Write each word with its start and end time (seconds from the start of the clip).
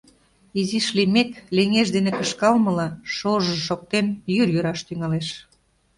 Изиш 0.59 0.87
лиймек, 0.97 1.31
леҥеж 1.55 1.87
дене 1.95 2.11
кышкалмыла, 2.17 2.87
шож-ж 3.15 3.57
шоктен, 3.67 4.05
йӱр 4.35 4.47
йӱраш 4.55 4.79
тӱҥалеш. 4.87 5.27